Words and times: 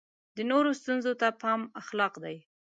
د 0.35 0.37
نورو 0.51 0.69
ستونزو 0.81 1.11
ته 1.21 1.27
پام 1.41 1.61
اخلاق 1.81 2.13
دی. 2.23 2.37